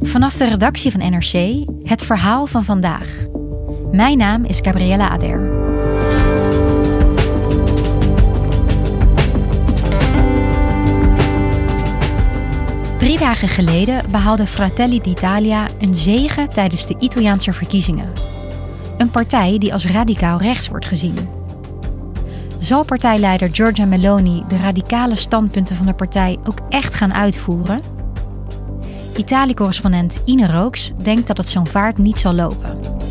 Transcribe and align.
Vanaf 0.00 0.36
de 0.36 0.44
redactie 0.44 0.90
van 0.90 1.00
NRC 1.10 1.64
het 1.82 2.04
verhaal 2.04 2.46
van 2.46 2.64
vandaag. 2.64 3.24
Mijn 3.92 4.18
naam 4.18 4.44
is 4.44 4.58
Gabriella 4.62 5.08
Ader. 5.08 5.62
Drie 12.98 13.18
dagen 13.18 13.48
geleden 13.48 14.10
behaalde 14.10 14.46
Fratelli 14.46 15.00
d'Italia 15.00 15.66
een 15.80 15.94
zege 15.94 16.48
tijdens 16.48 16.86
de 16.86 16.96
Italiaanse 16.98 17.52
verkiezingen. 17.52 18.12
Een 18.98 19.10
partij 19.10 19.58
die 19.58 19.72
als 19.72 19.86
radicaal 19.86 20.38
rechts 20.38 20.68
wordt 20.68 20.86
gezien. 20.86 21.28
Zal 22.58 22.84
partijleider 22.84 23.48
Giorgia 23.52 23.86
Meloni 23.86 24.44
de 24.48 24.56
radicale 24.56 25.16
standpunten 25.16 25.76
van 25.76 25.86
de 25.86 25.94
partij 25.94 26.38
ook 26.44 26.58
echt 26.68 26.94
gaan 26.94 27.14
uitvoeren? 27.14 27.93
Italië-correspondent 29.16 30.22
Ine 30.24 30.46
Rooks 30.46 30.92
denkt 31.02 31.26
dat 31.26 31.36
het 31.36 31.48
zo'n 31.48 31.66
vaart 31.66 31.98
niet 31.98 32.18
zal 32.18 32.34
lopen. 32.34 33.03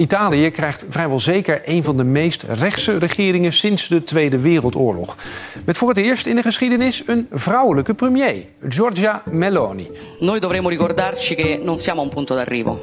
Italië 0.00 0.50
krijgt 0.50 0.84
vrijwel 0.88 1.20
zeker 1.20 1.62
een 1.64 1.84
van 1.84 1.96
de 1.96 2.04
meest 2.04 2.42
rechtse 2.42 2.98
regeringen 2.98 3.52
sinds 3.52 3.88
de 3.88 4.04
Tweede 4.04 4.38
Wereldoorlog. 4.38 5.16
Met 5.64 5.76
voor 5.76 5.88
het 5.88 5.98
eerst 5.98 6.26
in 6.26 6.34
de 6.34 6.42
geschiedenis 6.42 7.02
een 7.06 7.26
vrouwelijke 7.32 7.94
premier, 7.94 8.44
Giorgia 8.68 9.22
Meloni. 9.30 9.90
Noi 10.18 10.40
dovremo 10.40 10.68
ricordarci 10.68 11.34
che 11.34 11.60
non 11.62 11.78
siamo 11.78 12.00
a 12.00 12.04
un 12.04 12.10
punto 12.10 12.34
d'arrivo. 12.34 12.78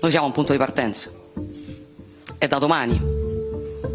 Noi 0.00 0.10
siamo 0.10 0.26
a 0.26 0.28
un 0.28 0.34
punto 0.34 0.52
di 0.52 0.58
partenza. 0.58 1.10
È 2.38 2.46
da 2.46 2.58
domani 2.58 3.00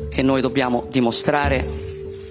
che 0.10 0.22
noi 0.22 0.42
dobbiamo 0.42 0.88
dimostrare 0.90 1.66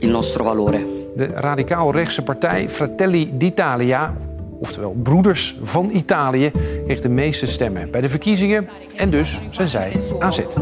il 0.00 0.08
nostro 0.08 0.44
valore. 0.44 0.94
De 1.14 1.30
radicaal-rechtse 1.34 2.22
partij 2.22 2.68
Fratelli 2.68 3.30
d'Italia 3.36 4.25
oftewel 4.58 4.96
Broeders 5.02 5.56
van 5.62 5.90
Italië, 5.92 6.50
kreeg 6.84 7.00
de 7.00 7.08
meeste 7.08 7.46
stemmen 7.46 7.90
bij 7.90 8.00
de 8.00 8.08
verkiezingen 8.08 8.68
en 8.96 9.10
dus 9.10 9.40
zijn 9.50 9.68
zij 9.68 9.92
aan 10.18 10.32
zet. 10.32 10.56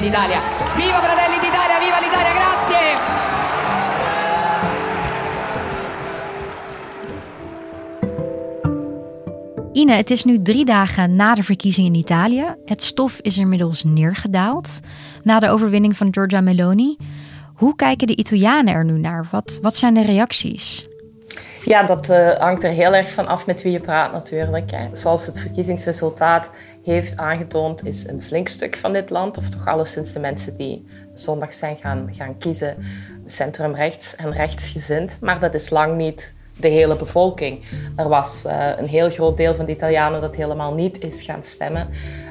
d'Italia. 0.00 0.40
Viva 0.74 1.00
viva! 1.00 1.24
Ine, 9.74 9.92
het 9.92 10.10
is 10.10 10.24
nu 10.24 10.42
drie 10.42 10.64
dagen 10.64 11.16
na 11.16 11.34
de 11.34 11.42
verkiezingen 11.42 11.92
in 11.92 11.98
Italië. 11.98 12.44
Het 12.64 12.82
stof 12.82 13.18
is 13.20 13.38
inmiddels 13.38 13.84
neergedaald 13.84 14.80
na 15.22 15.40
de 15.40 15.48
overwinning 15.48 15.96
van 15.96 16.08
Giorgia 16.10 16.40
Meloni. 16.40 16.96
Hoe 17.54 17.76
kijken 17.76 18.06
de 18.06 18.16
Italianen 18.16 18.74
er 18.74 18.84
nu 18.84 18.98
naar? 18.98 19.26
Wat, 19.30 19.58
wat 19.62 19.76
zijn 19.76 19.94
de 19.94 20.02
reacties? 20.02 20.88
Ja, 21.64 21.82
dat 21.82 22.08
uh, 22.08 22.30
hangt 22.30 22.64
er 22.64 22.70
heel 22.70 22.94
erg 22.94 23.10
van 23.10 23.26
af 23.26 23.46
met 23.46 23.62
wie 23.62 23.72
je 23.72 23.80
praat 23.80 24.12
natuurlijk. 24.12 24.70
Hè. 24.70 24.88
Zoals 24.92 25.26
het 25.26 25.40
verkiezingsresultaat 25.40 26.50
heeft 26.82 27.16
aangetoond, 27.16 27.86
is 27.86 28.08
een 28.08 28.22
flink 28.22 28.48
stuk 28.48 28.76
van 28.76 28.92
dit 28.92 29.10
land, 29.10 29.38
of 29.38 29.50
toch 29.50 29.66
alleszins 29.66 30.12
de 30.12 30.20
mensen 30.20 30.56
die 30.56 30.86
zondag 31.12 31.54
zijn 31.54 31.76
gaan, 31.76 32.08
gaan 32.12 32.38
kiezen, 32.38 32.76
centrumrechts 33.24 34.16
en 34.16 34.32
rechtsgezind. 34.32 35.18
Maar 35.20 35.40
dat 35.40 35.54
is 35.54 35.70
lang 35.70 35.96
niet 35.96 36.34
de 36.56 36.68
hele 36.68 36.96
bevolking. 36.96 37.60
Er 37.96 38.08
was 38.08 38.44
uh, 38.46 38.68
een 38.76 38.86
heel 38.86 39.10
groot 39.10 39.36
deel 39.36 39.54
van 39.54 39.64
de 39.64 39.72
Italianen 39.72 40.20
dat 40.20 40.34
helemaal 40.34 40.74
niet 40.74 41.00
is 41.00 41.22
gaan 41.22 41.42
stemmen. 41.42 41.88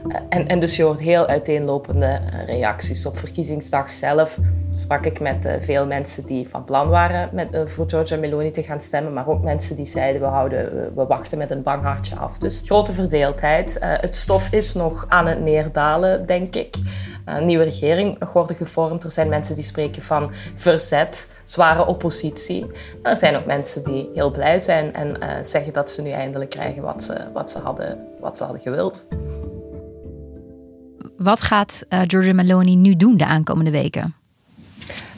Uh, 0.07 0.15
en, 0.29 0.47
en 0.47 0.59
dus 0.59 0.75
je 0.75 0.83
hoort 0.83 0.99
heel 0.99 1.27
uiteenlopende 1.27 2.19
reacties. 2.45 3.05
Op 3.05 3.17
verkiezingsdag 3.17 3.91
zelf 3.91 4.37
sprak 4.73 5.05
ik 5.05 5.19
met 5.19 5.47
veel 5.59 5.85
mensen 5.85 6.25
die 6.25 6.49
van 6.49 6.63
plan 6.63 6.89
waren 6.89 7.29
met, 7.31 7.47
voor 7.65 7.89
Giorgia 7.89 8.17
Meloni 8.17 8.51
te 8.51 8.63
gaan 8.63 8.81
stemmen, 8.81 9.13
maar 9.13 9.27
ook 9.27 9.43
mensen 9.43 9.75
die 9.75 9.85
zeiden 9.85 10.21
we, 10.21 10.27
houden, 10.27 10.91
we 10.95 11.05
wachten 11.05 11.37
met 11.37 11.51
een 11.51 11.63
bang 11.63 11.83
hartje 11.83 12.15
af. 12.15 12.37
Dus 12.37 12.61
grote 12.65 12.93
verdeeldheid. 12.93 13.77
het 13.81 14.15
stof 14.15 14.51
is 14.51 14.73
nog 14.73 15.05
aan 15.09 15.27
het 15.27 15.41
neerdalen, 15.41 16.25
denk 16.25 16.55
ik. 16.55 16.75
Een 17.25 17.45
nieuwe 17.45 17.63
regering 17.63 18.19
nog 18.19 18.33
worden 18.33 18.55
gevormd. 18.55 19.03
Er 19.03 19.11
zijn 19.11 19.29
mensen 19.29 19.55
die 19.55 19.63
spreken 19.63 20.01
van 20.01 20.31
verzet, 20.55 21.27
zware 21.43 21.85
oppositie. 21.85 22.65
Er 23.03 23.17
zijn 23.17 23.35
ook 23.35 23.45
mensen 23.45 23.83
die 23.83 24.09
heel 24.13 24.31
blij 24.31 24.59
zijn 24.59 24.93
en 24.93 25.07
uh, 25.07 25.29
zeggen 25.43 25.73
dat 25.73 25.91
ze 25.91 26.01
nu 26.01 26.09
eindelijk 26.09 26.49
krijgen 26.49 26.83
wat 26.83 27.03
ze, 27.03 27.17
wat 27.33 27.51
ze, 27.51 27.59
hadden, 27.59 27.97
wat 28.19 28.37
ze 28.37 28.43
hadden 28.43 28.61
gewild. 28.61 29.07
Wat 31.17 31.41
gaat 31.41 31.85
uh, 31.89 32.01
Giorgia 32.07 32.33
Meloni 32.33 32.75
nu 32.75 32.95
doen 32.95 33.17
de 33.17 33.25
aankomende 33.25 33.71
weken? 33.71 34.15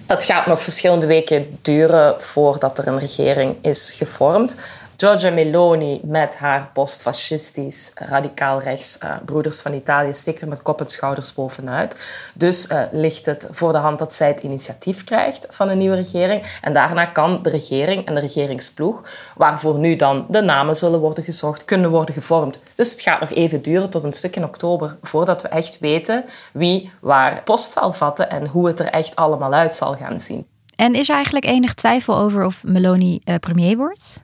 Het 0.05 0.23
gaat 0.23 0.45
nog 0.45 0.61
verschillende 0.61 1.05
weken 1.05 1.57
duren 1.61 2.21
voordat 2.21 2.77
er 2.77 2.87
een 2.87 2.99
regering 2.99 3.55
is 3.61 3.91
gevormd. 3.91 4.57
Giorgia 4.97 5.31
Meloni 5.31 5.99
met 6.03 6.35
haar 6.35 6.69
postfascistisch, 6.73 7.91
radicaal 7.95 8.61
rechts 8.61 8.97
uh, 9.03 9.15
Broeders 9.25 9.61
van 9.61 9.73
Italië 9.73 10.13
steekt 10.13 10.41
er 10.41 10.47
met 10.47 10.61
kop 10.61 10.81
en 10.81 10.89
schouders 10.89 11.33
bovenuit. 11.33 11.95
Dus 12.33 12.69
uh, 12.69 12.81
ligt 12.91 13.25
het 13.25 13.47
voor 13.51 13.71
de 13.71 13.77
hand 13.77 13.99
dat 13.99 14.13
zij 14.13 14.27
het 14.27 14.39
initiatief 14.39 15.03
krijgt 15.03 15.45
van 15.49 15.69
een 15.69 15.77
nieuwe 15.77 15.95
regering. 15.95 16.43
En 16.61 16.73
daarna 16.73 17.05
kan 17.05 17.39
de 17.41 17.49
regering 17.49 18.05
en 18.05 18.13
de 18.13 18.19
regeringsploeg, 18.19 19.03
waarvoor 19.35 19.77
nu 19.77 19.95
dan 19.95 20.25
de 20.29 20.41
namen 20.41 20.75
zullen 20.75 20.99
worden 20.99 21.23
gezocht, 21.23 21.65
kunnen 21.65 21.89
worden 21.89 22.15
gevormd. 22.15 22.59
Dus 22.75 22.91
het 22.91 23.01
gaat 23.01 23.19
nog 23.19 23.31
even 23.31 23.61
duren 23.61 23.89
tot 23.89 24.03
een 24.03 24.13
stuk 24.13 24.35
in 24.35 24.43
oktober 24.43 24.97
voordat 25.01 25.41
we 25.41 25.47
echt 25.47 25.79
weten 25.79 26.25
wie 26.53 26.91
waar 27.01 27.43
post 27.43 27.71
zal 27.71 27.93
vatten 27.93 28.29
en 28.29 28.47
hoe 28.47 28.67
het 28.67 28.79
er 28.79 28.89
echt 28.89 29.15
allemaal 29.15 29.53
uit 29.53 29.73
zal 29.73 29.95
gaan 29.95 30.19
zien. 30.19 30.45
En 30.75 30.95
is 30.95 31.09
er 31.09 31.15
eigenlijk 31.15 31.45
enig 31.45 31.73
twijfel 31.73 32.17
over 32.17 32.45
of 32.45 32.63
Meloni 32.63 33.19
uh, 33.25 33.35
premier 33.35 33.77
wordt? 33.77 34.23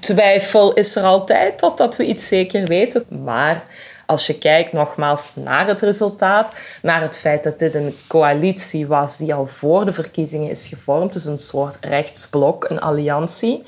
Twijfel 0.00 0.72
is 0.72 0.96
er 0.96 1.02
altijd 1.02 1.58
totdat 1.58 1.96
we 1.96 2.06
iets 2.06 2.28
zeker 2.28 2.66
weten. 2.66 3.04
Maar 3.24 3.64
als 4.06 4.26
je 4.26 4.38
kijkt 4.38 4.72
nogmaals 4.72 5.30
naar 5.34 5.66
het 5.66 5.80
resultaat, 5.80 6.52
naar 6.82 7.00
het 7.00 7.16
feit 7.16 7.42
dat 7.42 7.58
dit 7.58 7.74
een 7.74 7.96
coalitie 8.06 8.86
was 8.86 9.16
die 9.16 9.34
al 9.34 9.46
voor 9.46 9.84
de 9.84 9.92
verkiezingen 9.92 10.50
is 10.50 10.66
gevormd, 10.66 11.12
dus 11.12 11.24
een 11.24 11.38
soort 11.38 11.78
rechtsblok, 11.80 12.66
een 12.68 12.80
alliantie, 12.80 13.62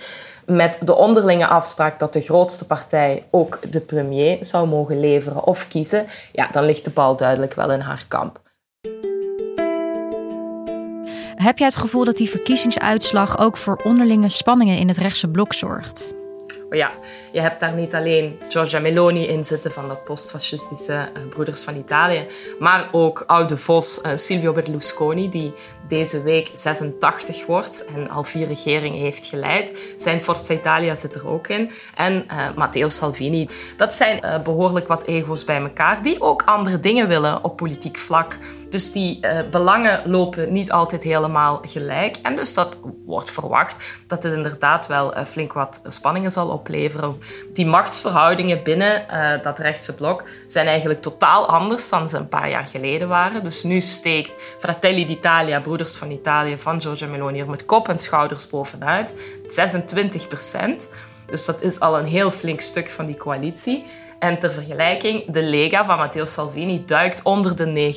met 0.47 0.79
de 0.81 0.95
onderlinge 0.95 1.47
afspraak 1.47 1.99
dat 1.99 2.13
de 2.13 2.21
grootste 2.21 2.67
partij 2.67 3.23
ook 3.31 3.59
de 3.73 3.81
premier 3.81 4.39
zou 4.41 4.69
mogen 4.69 5.01
leveren 5.01 5.45
of 5.45 5.69
kiezen, 5.69 6.07
ja, 6.33 6.49
dan 6.53 6.65
ligt 6.65 6.85
de 6.85 6.91
bal 6.91 7.17
duidelijk 7.17 7.55
wel 7.55 7.73
in 7.73 7.81
haar 7.81 8.05
kamp. 8.09 8.41
Heb 11.43 11.59
jij 11.59 11.67
het 11.67 11.77
gevoel 11.77 12.05
dat 12.05 12.17
die 12.17 12.31
verkiezingsuitslag 12.31 13.39
ook 13.39 13.57
voor 13.57 13.81
onderlinge 13.85 14.29
spanningen 14.29 14.79
in 14.79 14.89
het 14.89 14.97
rechtse 14.97 15.29
blok 15.29 15.53
zorgt? 15.53 16.15
Oh 16.71 16.77
ja, 16.77 16.91
je 17.33 17.41
hebt 17.41 17.61
daar 17.61 17.73
niet 17.73 17.95
alleen 17.95 18.39
Giorgia 18.49 18.81
Meloni 18.81 19.27
in 19.27 19.45
zitten 19.45 19.73
van 19.73 19.89
dat 19.89 20.05
postfascistische 20.05 20.93
uh, 20.93 21.29
Broeders 21.29 21.63
van 21.63 21.77
Italië, 21.77 22.27
maar 22.59 22.89
ook 22.93 23.25
oude 23.27 23.57
vos 23.57 24.01
uh, 24.03 24.13
Silvio 24.15 24.53
Berlusconi, 24.53 25.29
die 25.29 25.53
deze 25.91 26.23
week 26.23 26.51
86 26.55 27.47
wordt 27.47 27.85
en 27.95 28.11
al 28.11 28.25
vier 28.25 28.47
regeringen 28.47 29.01
heeft 29.01 29.27
geleid. 29.27 29.95
Zijn 29.97 30.21
Forza 30.21 30.55
Italia 30.55 30.95
zit 30.95 31.15
er 31.15 31.29
ook 31.29 31.49
in. 31.49 31.71
En 31.95 32.25
uh, 32.31 32.49
Matteo 32.57 32.89
Salvini. 32.89 33.49
Dat 33.77 33.93
zijn 33.93 34.43
behoorlijk 34.45 34.89
wat 34.89 35.05
ego's 35.05 35.45
bij 35.45 35.61
elkaar, 35.61 36.03
die 36.03 36.21
ook 36.21 36.43
andere 36.43 36.81
dingen 36.81 37.09
willen 37.09 37.45
op 37.45 37.57
politiek 37.57 37.99
vlak. 37.99 38.39
Dus 38.69 38.93
die 38.93 39.19
uh, 39.21 39.39
belangen 39.51 40.11
lopen 40.11 40.53
niet 40.53 40.73
altijd 40.73 41.03
helemaal 41.03 41.61
gelijk. 41.63 42.17
En 42.23 42.37
dus 42.37 42.55
dat 42.55 42.79
wordt 43.07 43.31
verwacht 43.31 44.01
dat 44.07 44.23
het 44.23 44.33
inderdaad 44.33 44.87
wel 44.87 45.15
flink 45.27 45.53
wat 45.53 45.81
spanningen 45.85 46.31
zal 46.31 46.49
opleveren. 46.49 47.19
Die 47.53 47.67
machtsverhoudingen 47.67 48.63
binnen 48.63 49.05
dat 49.43 49.59
rechtse 49.59 49.95
blok 49.95 50.25
zijn 50.47 50.67
eigenlijk 50.67 51.03
totaal 51.03 51.47
anders 51.47 51.89
dan 51.89 52.09
ze 52.09 52.17
een 52.17 52.29
paar 52.29 52.51
jaar 52.51 52.67
geleden 52.67 53.09
waren. 53.09 53.43
Dus 53.45 53.63
nu 53.63 53.81
steekt 53.81 54.35
Fratelli 54.59 55.07
d'Italia, 55.07 55.61
Van 55.89 56.11
Italië, 56.11 56.59
van 56.59 56.81
Giorgia 56.81 57.07
Meloni 57.07 57.41
er 57.41 57.51
met 57.51 57.65
kop 57.65 57.89
en 57.89 57.99
schouders 57.99 58.49
bovenuit. 58.49 59.15
26 59.47 60.29
procent. 60.29 60.89
Dus 61.27 61.45
dat 61.45 61.63
is 61.63 61.81
al 61.81 61.99
een 61.99 62.07
heel 62.07 62.31
flink 62.31 62.61
stuk 62.61 62.89
van 62.89 63.07
die 63.07 63.17
coalitie. 63.17 63.85
En 64.21 64.39
ter 64.39 64.53
vergelijking, 64.53 65.25
de 65.27 65.43
Lega 65.43 65.85
van 65.85 65.97
Matteo 65.97 66.25
Salvini 66.25 66.85
duikt 66.85 67.23
onder 67.23 67.57
de 67.57 67.95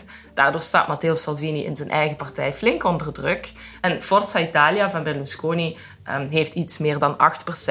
9%. 0.00 0.04
Daardoor 0.34 0.60
staat 0.60 0.88
Matteo 0.88 1.14
Salvini 1.14 1.64
in 1.64 1.76
zijn 1.76 1.90
eigen 1.90 2.16
partij 2.16 2.52
flink 2.52 2.84
onder 2.84 3.12
druk. 3.12 3.52
En 3.80 4.02
Forza 4.02 4.40
Italia 4.40 4.90
van 4.90 5.02
Berlusconi 5.02 5.76
um, 6.08 6.28
heeft 6.28 6.54
iets 6.54 6.78
meer 6.78 6.98
dan 6.98 7.16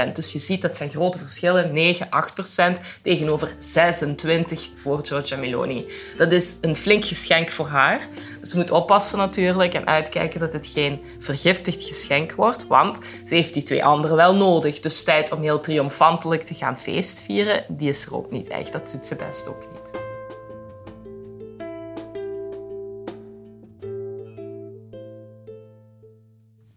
8%. 0.10 0.12
Dus 0.14 0.34
je 0.34 0.40
ziet 0.40 0.62
dat 0.62 0.76
zijn 0.76 0.90
grote 0.90 1.18
verschillen. 1.18 1.74
9, 1.74 2.08
8% 2.08 3.00
tegenover 3.02 3.54
26 3.58 4.70
voor 4.76 5.00
Giorgia 5.06 5.38
Meloni. 5.38 5.86
Dat 6.18 6.32
is 6.32 6.58
een 6.62 6.76
flink 6.76 7.06
geschenk 7.06 7.50
voor 7.52 7.68
haar. 7.68 8.08
Ze 8.42 8.58
moet 8.58 8.72
oppassen 8.72 9.18
natuurlijk 9.18 9.74
en 9.74 9.88
uitkijken 9.88 10.40
dat 10.40 10.54
het 10.54 10.68
geen 10.68 11.02
vergiftigd 11.20 11.84
geschenk 11.84 12.32
wordt. 12.32 12.68
Want 12.68 13.00
ze 13.26 13.36
heeft 13.36 13.54
die 13.54 13.64
twee 13.64 13.86
anderen 13.86 14.16
wel 14.16 14.36
nodig. 14.36 14.80
Dus 14.80 15.04
tijd 15.04 15.32
om 15.32 15.42
heel 15.42 15.60
triomfantelijk 15.60 16.44
te 16.44 16.54
gaan 16.54 16.78
feestvieren, 16.78 17.64
die 17.80 17.90
is 17.90 18.06
er 18.06 18.16
ook 18.16 18.32
niet 18.32 18.48
echt. 18.48 18.72
Dat 18.72 18.92
doet 18.92 19.06
ze 19.06 19.16
best 19.16 19.48
ook 19.48 19.68
niet. 19.72 20.02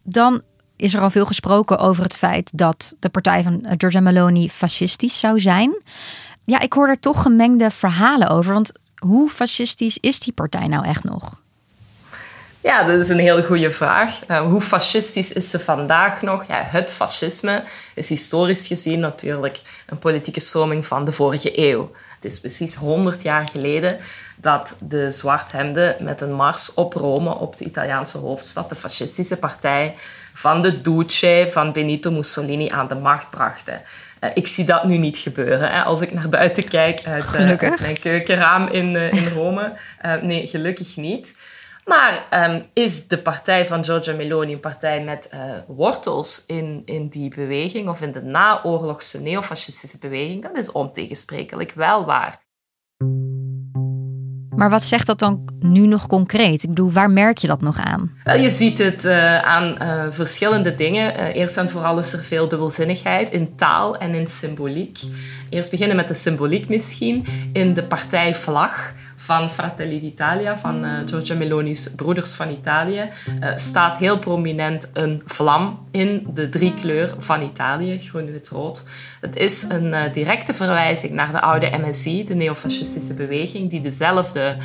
Dan 0.02 0.43
is 0.76 0.94
er 0.94 1.00
al 1.00 1.10
veel 1.10 1.26
gesproken 1.26 1.78
over 1.78 2.02
het 2.02 2.16
feit 2.16 2.50
dat 2.54 2.94
de 2.99 3.08
partij 3.08 3.43
van 3.43 3.64
Giorgia 3.76 4.00
Meloni 4.00 4.50
fascistisch 4.50 5.19
zou 5.19 5.40
zijn. 5.40 5.82
Ja, 6.44 6.60
ik 6.60 6.72
hoor 6.72 6.88
er 6.88 7.00
toch 7.00 7.22
gemengde 7.22 7.70
verhalen 7.70 8.28
over. 8.28 8.52
Want 8.52 8.72
hoe 8.99 9.31
fascistisch 9.31 9.99
is 9.99 10.19
die 10.19 10.32
partij 10.32 10.66
nou 10.66 10.84
echt 10.84 11.04
nog? 11.04 11.41
Ja, 12.62 12.85
dat 12.85 12.99
is 12.99 13.09
een 13.09 13.19
hele 13.19 13.43
goede 13.43 13.70
vraag. 13.70 14.19
Uh, 14.29 14.41
hoe 14.41 14.61
fascistisch 14.61 15.32
is 15.32 15.50
ze 15.50 15.61
vandaag 15.61 16.23
nog? 16.23 16.44
Ja, 16.49 16.62
het 16.62 16.93
fascisme 16.93 17.62
is 17.94 18.09
historisch 18.09 18.67
gezien 18.67 19.00
natuurlijk 19.00 19.61
een 19.87 19.99
politieke 19.99 20.41
stroming 20.41 20.87
van 20.87 21.05
de 21.05 21.12
vorige 21.12 21.59
eeuw. 21.59 21.91
Het 22.14 22.25
is 22.25 22.41
precies 22.41 22.75
100 22.75 23.23
jaar 23.23 23.49
geleden 23.49 23.99
dat 24.37 24.76
de 24.81 25.11
zwarthemden 25.11 25.97
met 26.00 26.20
een 26.20 26.32
mars 26.32 26.75
op 26.75 26.93
Rome, 26.93 27.35
op 27.35 27.56
de 27.56 27.64
Italiaanse 27.64 28.19
hoofdstad, 28.19 28.69
de 28.69 28.75
fascistische 28.75 29.37
partij 29.37 29.94
van 30.32 30.62
de 30.62 30.81
Duce, 30.81 31.49
van 31.50 31.73
Benito 31.73 32.11
Mussolini, 32.11 32.69
aan 32.69 32.88
de 32.88 32.94
macht 32.94 33.31
brachten. 33.31 33.82
Uh, 34.20 34.31
ik 34.35 34.47
zie 34.47 34.64
dat 34.64 34.85
nu 34.85 34.99
niet 34.99 35.17
gebeuren. 35.17 35.70
Hè. 35.70 35.82
Als 35.82 36.00
ik 36.00 36.12
naar 36.12 36.29
buiten 36.29 36.69
kijk 36.69 37.00
uit, 37.05 37.25
uh, 37.25 37.49
uit 37.59 37.81
mijn 37.81 37.99
keukenraam 38.00 38.67
in, 38.67 38.97
in 38.97 39.29
Rome. 39.29 39.73
nee, 40.23 40.47
gelukkig 40.47 40.97
niet. 40.97 41.35
Maar 41.84 42.26
um, 42.50 42.62
is 42.73 43.08
de 43.08 43.19
partij 43.19 43.67
van 43.67 43.84
Giorgia 43.84 44.14
Meloni 44.14 44.52
een 44.52 44.61
partij 44.61 45.05
met 45.05 45.29
uh, 45.34 45.40
wortels 45.67 46.44
in, 46.46 46.82
in 46.84 47.08
die 47.08 47.34
beweging 47.34 47.88
of 47.88 48.00
in 48.00 48.12
de 48.12 48.23
naoorlogse 48.23 49.20
neofascistische 49.20 49.99
beweging? 49.99 50.43
Dat 50.43 50.56
is 50.56 50.73
ontegensprekelijk 50.73 51.73
wel 51.73 52.05
waar. 52.05 52.40
Maar 54.56 54.70
wat 54.70 54.82
zegt 54.82 55.06
dat 55.06 55.19
dan 55.19 55.49
nu 55.61 55.87
nog 55.87 56.06
concreet? 56.06 56.62
Ik 56.62 56.69
bedoel, 56.69 56.93
waar 56.93 57.11
merk 57.11 57.38
je 57.38 57.46
dat 57.46 57.61
nog 57.61 57.79
aan? 57.79 58.17
Wel, 58.25 58.37
je 58.37 58.50
ziet 58.50 58.78
het 58.78 59.05
uh, 59.05 59.38
aan 59.38 59.76
uh, 59.82 60.05
verschillende 60.11 60.75
dingen. 60.75 61.17
Uh, 61.17 61.35
eerst 61.35 61.56
en 61.56 61.69
vooral 61.69 61.99
is 61.99 62.12
er 62.12 62.25
veel 62.25 62.49
dubbelzinnigheid 62.49 63.31
in 63.31 63.56
taal 63.56 63.96
en 63.96 64.14
in 64.14 64.26
symboliek. 64.26 64.99
Eerst 65.50 65.70
beginnen 65.70 65.96
met 65.96 66.08
de 66.08 66.14
symboliek 66.14 66.69
misschien. 66.69 67.25
In 67.52 67.75
de 67.75 67.85
partijvlag 67.85 68.94
van 69.24 69.50
Fratelli 69.50 70.00
d'Italia, 70.00 70.58
van 70.58 70.84
uh, 70.84 70.90
Giorgia 71.04 71.34
Meloni's 71.34 71.94
Broeders 71.94 72.34
van 72.34 72.50
Italië, 72.50 73.08
uh, 73.40 73.50
staat 73.54 73.98
heel 73.98 74.19
prominent 74.19 74.88
een 74.92 75.22
vlam 75.24 75.86
in 75.90 76.26
de 76.32 76.48
driekleur 76.48 77.14
van 77.19 77.42
Italië, 77.42 77.98
groen, 77.98 78.32
wit, 78.32 78.48
rood. 78.48 78.84
Het 79.20 79.36
is 79.36 79.62
een 79.69 79.86
uh, 79.86 80.00
directe 80.12 80.54
verwijzing 80.54 81.12
naar 81.12 81.32
de 81.32 81.40
oude 81.40 81.70
MSI, 81.84 82.24
de 82.24 82.34
neofascistische 82.34 83.14
beweging, 83.14 83.70
die 83.70 83.80
dezelfde 83.80 84.56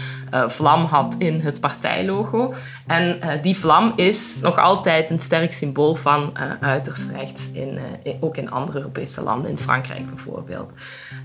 vlam 0.47 0.85
had 0.85 1.15
in 1.17 1.39
het 1.39 1.59
partijlogo. 1.59 2.53
En 2.87 3.19
die 3.41 3.57
vlam 3.57 3.93
is 3.95 4.35
nog 4.41 4.59
altijd 4.59 5.09
een 5.09 5.19
sterk 5.19 5.53
symbool 5.53 5.95
van 5.95 6.37
uiterst 6.59 7.09
rechts, 7.09 7.51
in, 7.51 7.79
ook 8.19 8.37
in 8.37 8.51
andere 8.51 8.77
Europese 8.77 9.21
landen, 9.21 9.49
in 9.49 9.57
Frankrijk 9.57 10.09
bijvoorbeeld. 10.09 10.71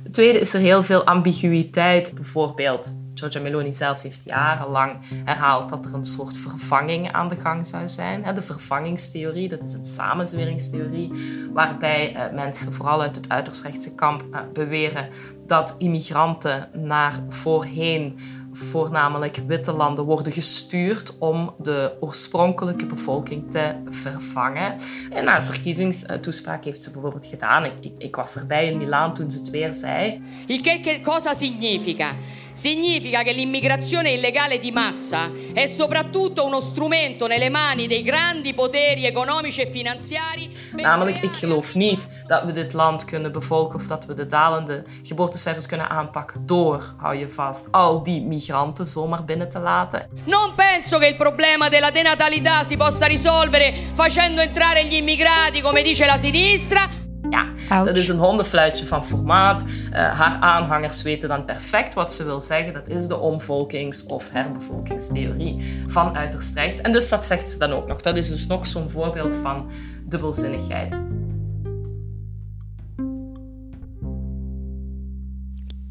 Het 0.02 0.14
tweede 0.14 0.38
is 0.38 0.54
er 0.54 0.60
heel 0.60 0.82
veel 0.82 1.04
ambiguïteit, 1.04 2.14
bijvoorbeeld 2.14 2.92
Giorgia 3.22 3.40
Meloni 3.40 3.72
zelf 3.72 4.02
heeft 4.02 4.24
jarenlang 4.24 4.96
herhaald 5.24 5.68
dat 5.68 5.84
er 5.84 5.94
een 5.94 6.04
soort 6.04 6.36
vervanging 6.36 7.12
aan 7.12 7.28
de 7.28 7.36
gang 7.36 7.66
zou 7.66 7.88
zijn. 7.88 8.34
De 8.34 8.42
vervangingstheorie, 8.42 9.48
dat 9.48 9.62
is 9.62 9.74
een 9.74 9.84
samenzweringstheorie, 9.84 11.12
waarbij 11.52 12.14
eh, 12.14 12.32
mensen 12.34 12.72
vooral 12.72 13.02
uit 13.02 13.16
het 13.16 13.28
uiterst 13.28 13.62
rechtse 13.62 13.94
kamp 13.94 14.24
eh, 14.30 14.40
beweren 14.52 15.08
dat 15.46 15.74
immigranten 15.78 16.68
naar 16.72 17.12
voorheen 17.28 18.18
voornamelijk 18.52 19.36
witte 19.46 19.72
landen 19.72 20.04
worden 20.04 20.32
gestuurd 20.32 21.18
om 21.18 21.54
de 21.58 21.96
oorspronkelijke 22.00 22.86
bevolking 22.86 23.50
te 23.50 23.74
vervangen. 23.88 24.74
In 25.10 25.26
haar 25.26 25.44
verkiezingstoespraak 25.44 26.64
heeft 26.64 26.82
ze 26.82 26.90
bijvoorbeeld 26.90 27.26
gedaan, 27.26 27.64
ik, 27.64 27.72
ik, 27.80 27.92
ik 27.98 28.16
was 28.16 28.36
erbij 28.36 28.66
in 28.66 28.78
Milaan 28.78 29.14
toen 29.14 29.30
ze 29.30 29.38
het 29.38 29.50
weer 29.50 29.74
zei. 29.74 30.22
Il 30.46 30.60
che 30.60 31.00
cosa 31.04 31.34
significa? 31.34 32.14
Significa 32.54 33.22
che 33.22 33.32
l'immigrazione 33.32 34.10
illegale 34.10 34.58
di 34.60 34.70
massa 34.70 35.30
è 35.52 35.72
soprattutto 35.76 36.44
uno 36.44 36.60
strumento 36.60 37.26
nelle 37.26 37.48
mani 37.48 37.86
dei 37.86 38.02
grandi 38.02 38.54
poteri 38.54 39.06
economici 39.06 39.60
e 39.60 39.70
finanziari. 39.70 40.50
Namelijk, 40.72 41.18
ik 41.18 41.36
geloof 41.36 41.74
niet 41.74 42.08
dat 42.26 42.44
we 42.44 42.52
dit 42.52 42.72
land 42.72 43.04
kunnen 43.04 43.32
bevolken 43.32 43.78
of 43.78 43.86
dat 43.86 44.06
we 44.06 44.14
de 44.14 44.26
dalende 44.26 44.84
geboortecijfers 45.02 45.66
kunnen 45.66 45.88
aanpakken 45.88 46.46
door, 46.46 46.94
hou 46.96 47.16
je 47.16 47.28
vast, 47.28 47.68
al 47.70 48.02
die 48.02 48.20
migranten 48.20 48.86
zomaar 48.86 49.24
binnen 49.24 49.48
te 49.48 49.58
laten. 49.58 50.08
Non 50.24 50.54
penso 50.54 50.98
che 50.98 51.06
il 51.06 51.16
problema 51.16 51.68
della 51.68 51.90
denatalità 51.90 52.64
si 52.64 52.76
possa 52.76 53.06
risolvere 53.06 53.74
facendo 53.94 54.40
entrare 54.40 54.84
gli 54.84 54.94
immigrati, 54.94 55.60
come 55.60 55.82
dice 55.82 56.04
la 56.06 56.18
sinistra. 56.18 57.01
Ja, 57.32 57.84
dat 57.84 57.96
is 57.96 58.08
een 58.08 58.18
hondenfluitje 58.18 58.86
van 58.86 59.06
formaat. 59.06 59.62
Uh, 59.62 59.68
haar 59.92 60.36
aanhangers 60.40 61.02
weten 61.02 61.28
dan 61.28 61.44
perfect 61.44 61.94
wat 61.94 62.12
ze 62.12 62.24
wil 62.24 62.40
zeggen. 62.40 62.72
Dat 62.72 62.88
is 62.88 63.06
de 63.06 63.18
omvolkings- 63.18 64.06
of 64.06 64.30
herbevolkingstheorie 64.30 65.82
van 65.86 66.16
uiterst 66.16 66.54
rechts. 66.54 66.80
En 66.80 66.92
dus 66.92 67.08
dat 67.08 67.26
zegt 67.26 67.50
ze 67.50 67.58
dan 67.58 67.72
ook 67.72 67.86
nog. 67.86 68.00
Dat 68.00 68.16
is 68.16 68.28
dus 68.28 68.46
nog 68.46 68.66
zo'n 68.66 68.90
voorbeeld 68.90 69.34
van 69.42 69.70
dubbelzinnigheid. 70.04 70.94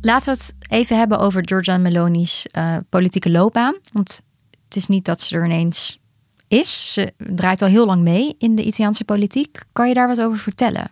Laten 0.01 0.33
we 0.33 0.39
het 0.39 0.55
even 0.69 0.97
hebben 0.97 1.19
over 1.19 1.41
Giorgia 1.45 1.77
Meloni's 1.77 2.45
uh, 2.57 2.77
politieke 2.89 3.29
loopbaan. 3.29 3.75
Want 3.91 4.21
het 4.65 4.75
is 4.75 4.87
niet 4.87 5.05
dat 5.05 5.21
ze 5.21 5.35
er 5.35 5.45
ineens 5.45 5.99
is. 6.47 6.93
Ze 6.93 7.13
draait 7.17 7.61
al 7.61 7.67
heel 7.67 7.85
lang 7.85 8.01
mee 8.01 8.35
in 8.37 8.55
de 8.55 8.63
Italiaanse 8.63 9.03
politiek. 9.03 9.59
Kan 9.73 9.87
je 9.87 9.93
daar 9.93 10.07
wat 10.07 10.21
over 10.21 10.37
vertellen? 10.37 10.91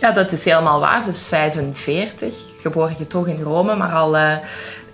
Ja, 0.00 0.12
dat 0.12 0.32
is 0.32 0.44
helemaal 0.44 0.80
waar. 0.80 1.02
Ze 1.02 1.08
is 1.08 1.26
45, 1.26 2.34
geboren 2.60 3.06
toch 3.06 3.28
in 3.28 3.42
Rome, 3.42 3.76
maar 3.76 3.92
al 3.92 4.16
uh, 4.16 4.36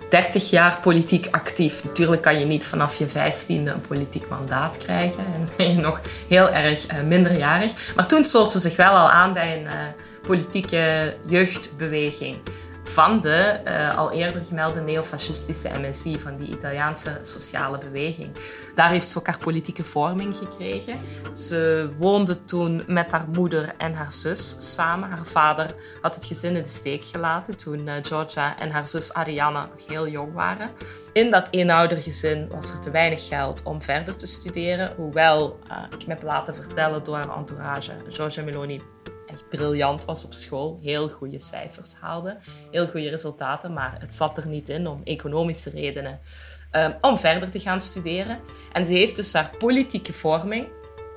30 0.09 0.49
jaar 0.49 0.77
politiek 0.81 1.27
actief. 1.31 1.83
Natuurlijk 1.83 2.21
kan 2.21 2.39
je 2.39 2.45
niet 2.45 2.65
vanaf 2.65 2.97
je 2.97 3.07
15e 3.07 3.47
een 3.47 3.81
politiek 3.87 4.29
mandaat 4.29 4.77
krijgen 4.77 5.19
en 5.33 5.49
ben 5.55 5.75
je 5.75 5.81
nog 5.81 6.01
heel 6.27 6.49
erg 6.49 6.91
uh, 6.91 7.01
minderjarig. 7.07 7.93
Maar 7.95 8.07
toen 8.07 8.25
sloot 8.25 8.51
ze 8.51 8.59
zich 8.59 8.75
wel 8.75 8.91
al 8.91 9.09
aan 9.09 9.33
bij 9.33 9.57
een 9.57 9.65
uh, 9.65 9.71
politieke 10.21 11.15
jeugdbeweging 11.25 12.37
van 12.93 13.21
de 13.21 13.59
uh, 13.67 13.97
al 13.97 14.11
eerder 14.11 14.43
gemelde 14.45 14.81
neofascistische 14.81 15.69
MSI, 15.79 16.19
van 16.19 16.37
die 16.37 16.47
Italiaanse 16.47 17.19
sociale 17.21 17.77
beweging. 17.77 18.31
Daar 18.75 18.89
heeft 18.89 19.07
ze 19.07 19.17
ook 19.17 19.27
haar 19.27 19.37
politieke 19.37 19.83
vorming 19.83 20.35
gekregen. 20.35 20.99
Ze 21.35 21.89
woonde 21.97 22.45
toen 22.45 22.83
met 22.87 23.11
haar 23.11 23.27
moeder 23.33 23.73
en 23.77 23.93
haar 23.93 24.13
zus 24.13 24.73
samen. 24.73 25.09
Haar 25.09 25.25
vader 25.25 25.75
had 26.01 26.15
het 26.15 26.25
gezin 26.25 26.55
in 26.55 26.63
de 26.63 26.69
steek 26.69 27.05
gelaten 27.05 27.57
toen 27.57 27.87
uh, 27.87 27.93
Georgia 28.01 28.59
en 28.59 28.71
haar 28.71 28.87
zus 28.87 29.13
Ariana 29.13 29.65
nog 29.65 29.87
heel 29.87 30.07
jong 30.07 30.33
waren. 30.33 30.69
In 31.13 31.31
dat 31.31 31.47
eenoudergezin 31.51 32.47
was 32.47 32.71
er 32.71 32.79
te 32.79 32.91
weinig 32.91 33.27
geld 33.27 33.63
om 33.63 33.81
verder 33.81 34.17
te 34.17 34.27
studeren, 34.27 34.93
hoewel 34.95 35.59
uh, 35.67 35.83
ik 35.99 36.07
me 36.07 36.13
heb 36.13 36.23
laten 36.23 36.55
vertellen 36.55 37.03
door 37.03 37.15
haar 37.15 37.37
entourage, 37.37 37.91
Georgia 38.09 38.43
Meloni 38.43 38.81
briljant 39.49 40.05
was 40.05 40.25
op 40.25 40.33
school, 40.33 40.79
heel 40.81 41.09
goede 41.09 41.39
cijfers 41.39 41.95
haalde, 41.99 42.37
heel 42.71 42.87
goede 42.87 43.09
resultaten, 43.09 43.73
maar 43.73 43.95
het 43.99 44.13
zat 44.13 44.37
er 44.37 44.47
niet 44.47 44.69
in 44.69 44.87
om 44.87 45.01
economische 45.03 45.69
redenen 45.69 46.19
um, 46.71 46.95
om 47.01 47.17
verder 47.17 47.49
te 47.49 47.59
gaan 47.59 47.81
studeren. 47.81 48.39
En 48.71 48.85
ze 48.85 48.93
heeft 48.93 49.15
dus 49.15 49.33
haar 49.33 49.51
politieke 49.57 50.13
vorming 50.13 50.67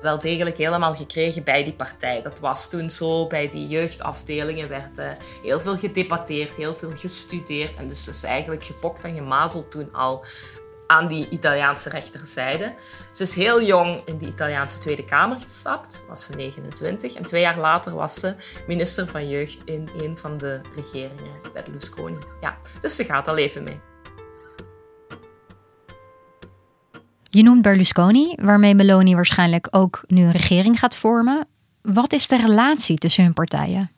wel 0.01 0.19
degelijk 0.19 0.57
helemaal 0.57 0.95
gekregen 0.95 1.43
bij 1.43 1.63
die 1.63 1.73
partij. 1.73 2.21
Dat 2.21 2.39
was 2.39 2.69
toen 2.69 2.89
zo. 2.89 3.27
Bij 3.27 3.47
die 3.47 3.67
jeugdafdelingen 3.67 4.69
werd 4.69 4.99
uh, 4.99 5.09
heel 5.43 5.59
veel 5.59 5.77
gedebatteerd, 5.77 6.55
heel 6.55 6.75
veel 6.75 6.95
gestudeerd. 6.95 7.75
En 7.75 7.87
dus 7.87 8.07
is 8.07 8.23
eigenlijk 8.23 8.63
gepokt 8.63 9.03
en 9.03 9.15
gemazeld 9.15 9.71
toen 9.71 9.93
al 9.93 10.25
aan 10.87 11.07
die 11.07 11.29
Italiaanse 11.29 11.89
rechterzijde. 11.89 12.73
Ze 13.11 13.23
is 13.23 13.35
heel 13.35 13.63
jong 13.63 14.01
in 14.05 14.17
de 14.17 14.25
Italiaanse 14.25 14.79
Tweede 14.79 15.05
Kamer 15.05 15.39
gestapt, 15.39 16.03
was 16.07 16.23
ze 16.23 16.35
29. 16.35 17.13
En 17.13 17.25
twee 17.25 17.41
jaar 17.41 17.57
later 17.57 17.93
was 17.93 18.13
ze 18.13 18.35
minister 18.67 19.07
van 19.07 19.29
Jeugd 19.29 19.61
in 19.65 19.89
een 19.97 20.17
van 20.17 20.37
de 20.37 20.61
regeringen, 20.75 21.41
Berlusconi. 21.53 22.17
Ja, 22.41 22.57
dus 22.79 22.95
ze 22.95 23.03
gaat 23.03 23.27
al 23.27 23.37
even 23.37 23.63
mee. 23.63 23.79
Je 27.23 27.43
noemt 27.43 27.61
Berlusconi, 27.61 28.35
waarmee 28.41 28.75
Meloni 28.75 29.15
waarschijnlijk 29.15 29.67
ook 29.69 30.03
nu 30.07 30.23
een 30.23 30.31
regering 30.31 30.79
gaat 30.79 30.95
vormen. 30.95 31.47
Wat 31.81 32.13
is 32.13 32.27
de 32.27 32.37
relatie 32.37 32.97
tussen 32.97 33.23
hun 33.23 33.33
partijen? 33.33 33.91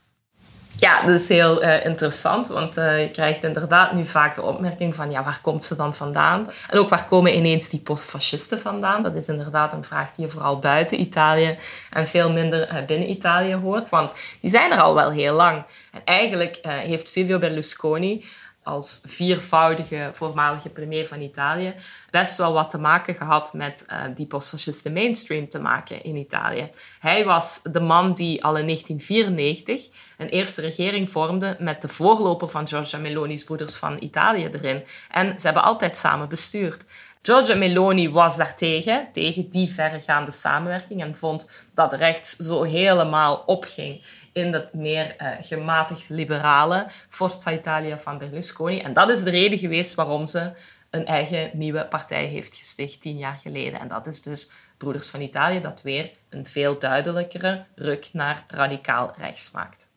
Ja, 0.80 1.02
dat 1.02 1.20
is 1.20 1.28
heel 1.28 1.64
uh, 1.64 1.86
interessant, 1.86 2.48
want 2.48 2.78
uh, 2.78 3.02
je 3.02 3.12
krijgt 3.12 3.44
inderdaad 3.44 3.94
nu 3.94 4.06
vaak 4.06 4.36
de 4.36 4.42
opmerking 4.42 4.96
van 4.96 5.12
ja, 5.12 5.24
waar 5.24 5.40
komt 5.42 5.66
ze 5.66 5.76
dan 5.76 5.94
vandaan? 5.94 6.48
En 6.70 6.80
ook 6.80 6.90
waar 6.90 7.06
komen 7.06 7.36
ineens 7.36 7.70
die 7.70 7.80
postfascisten 7.80 8.60
vandaan? 8.60 9.04
Dat 9.04 9.16
is 9.16 9.28
inderdaad 9.28 9.74
een 9.74 9.84
vraag 9.84 10.12
die 10.12 10.26
je 10.26 10.32
vooral 10.32 10.60
buiten 10.60 11.00
Italië 11.00 11.58
en 11.92 12.08
veel 12.08 12.32
minder 12.32 12.74
uh, 12.74 12.86
binnen 12.86 13.10
Italië 13.10 13.56
hoort, 13.56 13.90
want 13.90 14.12
die 14.42 14.50
zijn 14.50 14.72
er 14.72 14.82
al 14.82 14.96
wel 14.96 15.12
heel 15.12 15.36
lang. 15.36 15.64
En 15.92 16.02
eigenlijk 16.06 16.60
heeft 16.62 17.10
Silvio 17.10 17.40
Berlusconi 17.40 18.26
als 18.70 19.02
viervoudige 19.06 20.10
voormalige 20.14 20.70
premier 20.70 21.08
van 21.08 21.22
Italië 21.22 21.74
best 22.10 22.38
wel 22.38 22.54
wat 22.54 22.70
te 22.70 22.78
maken 22.78 23.16
gehad 23.16 23.54
met 23.54 23.86
uh, 23.88 24.02
die 24.16 24.26
postfascisten 24.26 24.94
mainstream 24.94 25.50
te 25.50 25.60
maken 25.60 26.04
in 26.04 26.16
Italië. 26.16 26.70
Hij 27.00 27.26
was 27.26 27.60
de 27.64 27.80
man 27.80 28.14
die 28.14 28.44
al 28.44 28.58
in 28.58 28.66
1994 28.66 29.88
een 30.18 30.30
eerste 30.30 30.62
regering 30.62 31.12
vormde 31.12 31.56
met 31.60 31.82
de 31.82 31.88
voorloper 31.88 32.50
van 32.50 32.68
Giorgia 32.68 32.98
Meloni's 32.98 33.44
Broeders 33.44 33.76
van 33.76 33.98
Italië 34.00 34.50
erin. 34.52 34.84
En 35.12 35.40
ze 35.40 35.46
hebben 35.46 35.64
altijd 35.64 35.98
samen 35.98 36.30
bestuurd. 36.30 36.84
Giorgia 37.22 37.56
Meloni 37.56 38.10
was 38.10 38.38
daartegen, 38.38 39.08
tegen 39.12 39.50
die 39.50 39.74
verregaande 39.74 40.32
samenwerking 40.32 41.02
en 41.02 41.16
vond 41.16 41.52
dat 41.74 41.94
rechts 41.94 42.36
zo 42.36 42.64
helemaal 42.64 43.44
opging 43.46 44.02
in 44.34 44.52
dat 44.52 44.74
meer 44.74 45.16
uh, 45.18 45.28
gematigd 45.42 46.10
liberale 46.10 46.86
Forza 47.10 47.52
Italia 47.52 48.00
van 48.00 48.18
Berlusconi. 48.18 48.80
En 48.80 48.94
dat 48.94 49.10
is 49.10 49.24
de 49.24 49.30
reden 49.30 49.58
geweest 49.58 49.96
waarom 49.96 50.26
ze 50.26 50.52
een 50.90 51.06
eigen 51.06 51.50
nieuwe 51.54 51.86
partij 51.86 52.26
heeft 52.26 52.56
gesticht 52.56 53.02
tien 53.02 53.18
jaar 53.18 53.38
geleden. 53.42 53.80
En 53.80 53.88
dat 53.88 54.08
is 54.08 54.22
dus 54.22 54.52
Broeders 54.78 55.10
van 55.10 55.22
Italië, 55.22 55.62
dat 55.62 55.82
weer 55.82 56.12
een 56.30 56.46
veel 56.46 56.80
duidelijkere 56.80 57.66
ruk 57.76 58.10
naar 58.14 58.44
radicaal 58.48 59.14
rechts 59.18 59.52
maakt. 59.52 59.88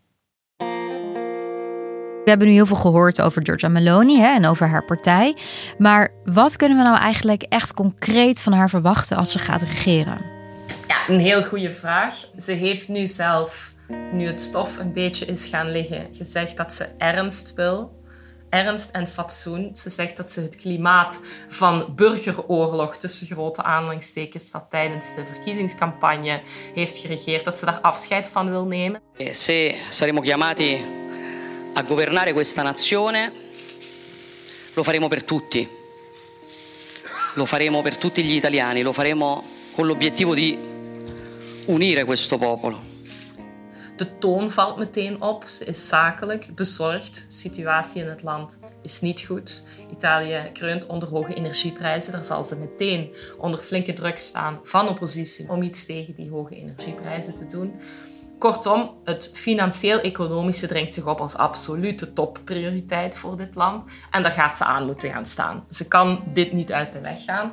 We 2.25 2.31
hebben 2.31 2.49
nu 2.49 2.53
heel 2.53 2.67
veel 2.67 2.77
gehoord 2.77 3.21
over 3.21 3.43
Giorgia 3.45 3.69
Meloni 3.69 4.21
hè, 4.21 4.35
en 4.35 4.47
over 4.47 4.69
haar 4.69 4.85
partij. 4.85 5.37
Maar 5.79 6.13
wat 6.25 6.57
kunnen 6.57 6.79
we 6.79 6.85
nou 6.85 6.99
eigenlijk 6.99 7.43
echt 7.43 7.75
concreet 7.75 8.41
van 8.41 8.53
haar 8.53 8.69
verwachten 8.69 9.17
als 9.17 9.33
ze 9.33 9.39
gaat 9.39 9.63
regeren? 9.63 10.21
Ja, 10.87 11.15
een 11.15 11.21
heel 11.21 11.43
goede 11.43 11.73
vraag. 11.73 12.15
Ze 12.37 12.53
heeft 12.53 12.89
nu 12.89 13.07
zelf 13.07 13.72
nu 14.13 14.27
het 14.27 14.41
stof 14.41 14.79
een 14.79 14.93
beetje 14.93 15.25
is 15.25 15.47
gaan 15.47 15.71
liggen, 15.71 16.09
gezegd 16.13 16.57
dat 16.57 16.75
ze 16.75 16.85
ernst 16.99 17.53
wil. 17.55 18.01
Ernst 18.49 18.91
en 18.91 19.09
fatsoen. 19.09 19.71
Ze 19.77 19.91
zegt 19.91 20.17
dat 20.17 20.33
ze 20.33 20.41
het 20.41 20.57
klimaat 20.57 21.21
van 21.49 21.93
burgeroorlog 21.95 22.97
tussen 22.97 23.27
grote 23.27 23.63
aanhalingstekens 23.63 24.51
dat 24.51 24.67
tijdens 24.71 25.15
de 25.15 25.27
verkiezingscampagne 25.27 26.43
heeft 26.75 26.97
geregeerd, 26.97 27.45
dat 27.45 27.59
ze 27.59 27.65
daar 27.65 27.81
afscheid 27.81 28.29
van 28.29 28.51
wil 28.51 28.65
nemen. 28.65 29.01
Eh, 29.17 29.33
se 29.33 29.75
saremo 29.91 30.21
chiamati 30.21 30.85
a 31.75 31.83
governare 31.83 32.33
questa 32.33 32.63
nazione, 32.63 33.33
lo 34.75 34.83
faremo 34.83 35.09
per 35.09 35.25
tutti. 35.25 35.69
Lo 37.35 37.47
faremo 37.47 37.83
per 37.83 37.97
tutti 37.97 38.23
gli 38.23 38.35
italiani, 38.35 38.83
lo 38.83 38.93
faremo 38.93 39.45
con 39.75 39.87
l'obiettivo 39.87 40.35
di 40.35 40.59
unire 41.67 42.05
questo 42.05 42.39
popolo. 42.39 42.92
De 43.97 44.19
toon 44.19 44.51
valt 44.51 44.77
meteen 44.77 45.23
op. 45.23 45.43
Ze 45.47 45.65
is 45.65 45.89
zakelijk, 45.89 46.55
bezorgd. 46.55 47.15
De 47.15 47.35
situatie 47.35 48.03
in 48.03 48.09
het 48.09 48.23
land 48.23 48.59
is 48.83 49.01
niet 49.01 49.21
goed. 49.21 49.67
Italië 49.91 50.51
kreunt 50.53 50.87
onder 50.87 51.09
hoge 51.09 51.35
energieprijzen. 51.35 52.13
Daar 52.13 52.25
zal 52.25 52.45
ze 52.45 52.59
meteen 52.59 53.15
onder 53.39 53.61
flinke 53.61 53.93
druk 53.93 54.19
staan 54.19 54.61
van 54.63 54.89
oppositie 54.89 55.51
om 55.51 55.63
iets 55.63 55.85
tegen 55.87 56.15
die 56.15 56.31
hoge 56.31 56.57
energieprijzen 56.57 57.35
te 57.35 57.47
doen. 57.47 57.81
Kortom, 58.39 58.91
het 59.05 59.31
financieel-economische 59.35 60.67
dringt 60.67 60.93
zich 60.93 61.07
op 61.07 61.21
als 61.21 61.35
absolute 61.35 62.13
topprioriteit 62.13 63.17
voor 63.17 63.37
dit 63.37 63.55
land. 63.55 63.85
En 64.11 64.23
daar 64.23 64.33
gaat 64.33 64.57
ze 64.57 64.65
aan 64.65 64.87
moeten 64.87 65.11
gaan 65.11 65.27
staan. 65.27 65.65
Ze 65.71 65.89
kan 65.89 66.25
dit 66.33 66.53
niet 66.53 66.73
uit 66.73 66.93
de 66.93 67.01
weg 67.01 67.25
gaan. 67.25 67.53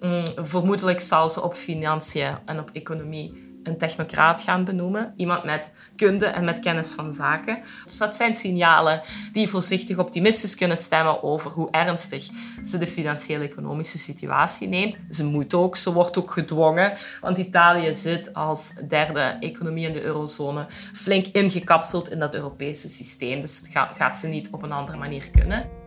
Mm, 0.00 0.24
vermoedelijk 0.36 1.00
zal 1.00 1.28
ze 1.28 1.42
op 1.42 1.54
financiën 1.54 2.38
en 2.44 2.58
op 2.58 2.70
economie 2.72 3.45
een 3.66 3.78
technocraat 3.78 4.42
gaan 4.42 4.64
benoemen. 4.64 5.12
Iemand 5.16 5.44
met 5.44 5.70
kunde 5.96 6.26
en 6.26 6.44
met 6.44 6.58
kennis 6.58 6.92
van 6.92 7.12
zaken. 7.12 7.58
Dus 7.84 7.98
dat 7.98 8.16
zijn 8.16 8.34
signalen 8.34 9.00
die 9.32 9.48
voorzichtig 9.48 9.98
optimistisch 9.98 10.54
kunnen 10.54 10.76
stemmen 10.76 11.22
over 11.22 11.50
hoe 11.50 11.70
ernstig 11.70 12.28
ze 12.62 12.78
de 12.78 12.86
financiële-economische 12.86 13.98
situatie 13.98 14.68
neemt. 14.68 14.96
Ze 15.10 15.24
moet 15.24 15.54
ook, 15.54 15.76
ze 15.76 15.92
wordt 15.92 16.18
ook 16.18 16.30
gedwongen, 16.30 16.92
want 17.20 17.38
Italië 17.38 17.94
zit 17.94 18.34
als 18.34 18.72
derde 18.88 19.36
economie 19.40 19.86
in 19.86 19.92
de 19.92 20.02
eurozone 20.02 20.66
flink 20.92 21.26
ingekapseld 21.26 22.10
in 22.10 22.18
dat 22.18 22.34
Europese 22.34 22.88
systeem. 22.88 23.40
Dus 23.40 23.62
dat 23.62 23.86
gaat 23.96 24.16
ze 24.16 24.28
niet 24.28 24.48
op 24.50 24.62
een 24.62 24.72
andere 24.72 24.98
manier 24.98 25.30
kunnen. 25.30 25.85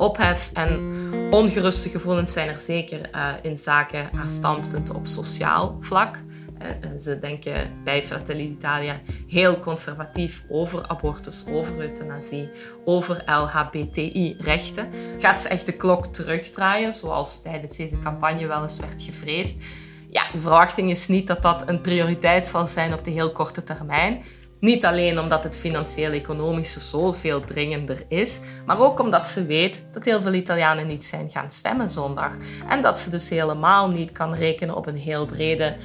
Ophef 0.00 0.50
en 0.52 0.92
Ongeruste 1.30 1.88
gevoelens 1.88 2.32
zijn 2.32 2.48
er 2.48 2.58
zeker 2.58 3.10
uh, 3.14 3.32
in 3.42 3.56
zaken 3.56 4.08
haar 4.14 4.30
standpunten 4.30 4.94
op 4.94 5.06
sociaal 5.06 5.76
vlak. 5.80 6.16
Uh, 6.62 6.68
ze 6.98 7.18
denken 7.18 7.82
bij 7.84 8.02
Fratelli 8.02 8.48
d'Italia 8.48 9.00
heel 9.28 9.58
conservatief 9.58 10.44
over 10.48 10.86
abortus, 10.86 11.46
over 11.48 11.78
euthanasie, 11.78 12.50
over 12.84 13.22
LHBTI-rechten. 13.26 14.88
Gaat 15.18 15.40
ze 15.40 15.48
echt 15.48 15.66
de 15.66 15.72
klok 15.72 16.06
terugdraaien, 16.06 16.92
zoals 16.92 17.42
tijdens 17.42 17.76
deze 17.76 17.98
campagne 17.98 18.46
wel 18.46 18.62
eens 18.62 18.80
werd 18.80 19.02
gevreesd? 19.02 19.62
Ja, 20.10 20.22
de 20.32 20.40
verwachting 20.40 20.90
is 20.90 21.08
niet 21.08 21.26
dat 21.26 21.42
dat 21.42 21.68
een 21.68 21.80
prioriteit 21.80 22.46
zal 22.46 22.66
zijn 22.66 22.92
op 22.92 23.04
de 23.04 23.10
heel 23.10 23.32
korte 23.32 23.62
termijn. 23.62 24.22
Niet 24.60 24.86
alleen 24.86 25.18
omdat 25.18 25.44
het 25.44 25.56
financieel-economische 25.56 26.80
zo 26.80 27.12
veel 27.12 27.44
dringender 27.44 28.04
is, 28.08 28.38
maar 28.66 28.80
ook 28.80 28.98
omdat 28.98 29.28
ze 29.28 29.46
weet 29.46 29.82
dat 29.92 30.04
heel 30.04 30.22
veel 30.22 30.32
Italianen 30.32 30.86
niet 30.86 31.04
zijn 31.04 31.30
gaan 31.30 31.50
stemmen 31.50 31.88
zondag. 31.88 32.36
En 32.68 32.82
dat 32.82 32.98
ze 32.98 33.10
dus 33.10 33.28
helemaal 33.28 33.88
niet 33.88 34.12
kan 34.12 34.34
rekenen 34.34 34.76
op 34.76 34.86
een 34.86 34.96
heel 34.96 35.26
brede 35.26 35.76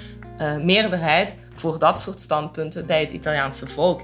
uh, 0.41 0.57
meerderheid 0.57 1.35
voor 1.53 1.79
dat 1.79 1.99
soort 1.99 2.19
standpunten 2.19 2.85
bij 2.85 2.99
het 2.99 3.11
Italiaanse 3.11 3.67
volk. 3.67 4.01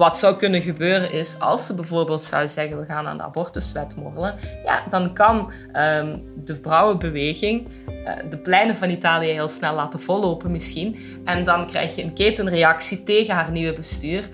Wat 0.00 0.18
zou 0.18 0.36
kunnen 0.36 0.62
gebeuren 0.62 1.12
is, 1.12 1.38
als 1.38 1.66
ze 1.66 1.74
bijvoorbeeld 1.74 2.22
zou 2.22 2.48
zeggen 2.48 2.78
we 2.78 2.84
gaan 2.84 3.06
aan 3.06 3.16
de 3.16 3.22
abortuswet 3.22 3.96
morrelen, 3.96 4.34
ja, 4.64 4.82
dan 4.88 5.14
kan 5.14 5.52
um, 5.76 6.22
de 6.44 6.58
vrouwenbeweging 6.62 7.68
uh, 7.88 8.12
de 8.30 8.38
pleinen 8.38 8.76
van 8.76 8.90
Italië 8.90 9.30
heel 9.30 9.48
snel 9.48 9.74
laten 9.74 10.00
vollopen 10.00 10.50
misschien. 10.50 10.96
En 11.24 11.44
dan 11.44 11.66
krijg 11.66 11.96
je 11.96 12.02
een 12.02 12.12
ketenreactie 12.12 13.02
tegen 13.02 13.34
haar 13.34 13.50
nieuwe 13.50 13.72
bestuur, 13.72 14.28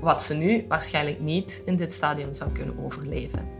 wat 0.00 0.22
ze 0.22 0.34
nu 0.34 0.64
waarschijnlijk 0.68 1.20
niet 1.20 1.62
in 1.64 1.76
dit 1.76 1.92
stadium 1.92 2.34
zou 2.34 2.52
kunnen 2.52 2.84
overleven. 2.84 3.59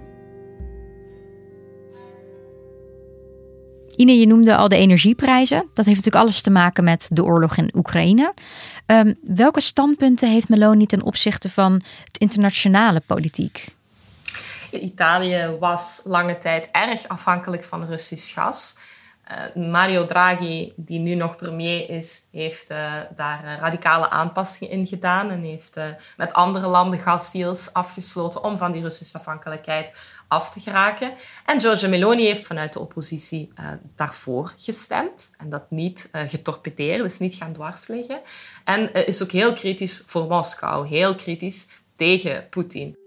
Ine, 3.96 4.18
je 4.18 4.26
noemde 4.26 4.56
al 4.56 4.68
de 4.68 4.76
energieprijzen. 4.76 5.58
Dat 5.74 5.84
heeft 5.84 5.96
natuurlijk 5.96 6.24
alles 6.24 6.42
te 6.42 6.50
maken 6.50 6.84
met 6.84 7.08
de 7.12 7.24
oorlog 7.24 7.56
in 7.56 7.70
Oekraïne. 7.74 8.34
Um, 8.86 9.18
welke 9.22 9.60
standpunten 9.60 10.30
heeft 10.30 10.48
Meloni 10.48 10.86
ten 10.86 11.02
opzichte 11.02 11.50
van 11.50 11.72
het 12.04 12.18
internationale 12.18 13.02
politiek? 13.06 13.74
Italië 14.70 15.56
was 15.60 16.00
lange 16.04 16.38
tijd 16.38 16.68
erg 16.72 17.08
afhankelijk 17.08 17.64
van 17.64 17.86
Russisch 17.86 18.34
gas. 18.34 18.76
Uh, 19.56 19.64
Mario 19.70 20.04
Draghi, 20.04 20.72
die 20.76 20.98
nu 20.98 21.14
nog 21.14 21.36
premier 21.36 21.90
is, 21.90 22.22
heeft 22.32 22.70
uh, 22.70 22.92
daar 23.16 23.58
radicale 23.60 24.10
aanpassingen 24.10 24.74
in 24.74 24.86
gedaan 24.86 25.30
en 25.30 25.42
heeft 25.42 25.80
met 26.16 26.32
andere 26.32 26.66
landen 26.66 27.00
gasdeals 27.00 27.72
afgesloten 27.72 28.44
om 28.44 28.58
van 28.58 28.72
die 28.72 28.82
Russische 28.82 29.18
afhankelijkheid 29.18 29.86
af 30.30 30.50
te 30.50 30.60
geraken. 30.60 31.12
En 31.46 31.60
Giorgia 31.60 31.88
Meloni 31.88 32.24
heeft 32.24 32.46
vanuit 32.46 32.72
de 32.72 32.80
oppositie 32.80 33.52
uh, 33.60 33.72
daarvoor 33.94 34.52
gestemd 34.56 35.30
en 35.36 35.50
dat 35.50 35.70
niet 35.70 36.08
uh, 36.12 36.22
getorpedeerd, 36.26 37.02
dus 37.02 37.18
niet 37.18 37.34
gaan 37.34 37.52
dwarsliggen. 37.52 38.20
En 38.64 38.90
uh, 38.92 39.06
is 39.06 39.22
ook 39.22 39.30
heel 39.30 39.52
kritisch 39.52 40.02
voor 40.06 40.26
Moskou, 40.26 40.86
heel 40.86 41.14
kritisch 41.14 41.66
tegen 41.96 42.46
Poetin. 42.50 42.98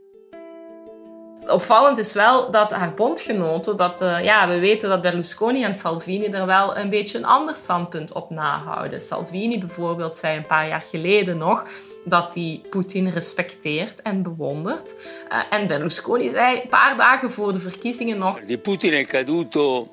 Opvallend 1.46 1.98
is 1.98 2.14
wel 2.14 2.52
dat 2.52 2.72
haar 2.72 2.94
bondgenoten, 2.94 3.78
dat, 3.78 4.00
ja, 4.00 4.48
we 4.48 4.60
weten 4.60 4.90
dat 4.90 5.02
Berlusconi 5.02 5.64
en 5.64 5.76
Salvini 5.76 6.26
er 6.26 6.46
wel 6.46 6.78
een 6.78 6.90
beetje 6.90 7.18
een 7.18 7.26
ander 7.26 7.56
standpunt 7.56 8.14
op 8.14 8.30
nahouden. 8.30 9.02
Salvini 9.02 9.60
bijvoorbeeld 9.60 10.18
zei 10.18 10.38
een 10.38 10.48
paar 10.48 10.68
jaar 10.68 10.82
geleden 10.82 11.38
nog 11.38 11.68
dat 12.04 12.34
hij 12.34 12.62
Poetin 12.70 13.08
respecteert 13.08 14.02
en 14.02 14.24
bewondert. 14.24 14.96
Uh, 15.32 15.44
en 15.50 15.68
Berlusconi 15.68 16.30
zei 16.30 16.62
een 16.62 16.68
paar 16.68 16.98
dagen 16.98 17.32
voor 17.32 17.54
de 17.54 17.60
verkiezingen 17.60 18.18
nog... 18.18 18.40
Di 18.40 18.58
Putin 18.58 18.94
è 18.94 19.06
caduto 19.06 19.90